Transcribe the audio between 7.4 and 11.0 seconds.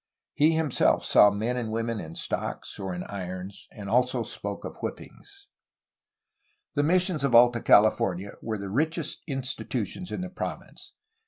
California were the richest institu tions in the province.